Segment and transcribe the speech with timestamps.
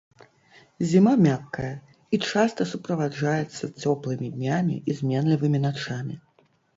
[0.91, 1.67] Зіма мяккая,
[2.17, 6.15] і часта суправаджаецца цёплымі днямі і зменлівымі начамі.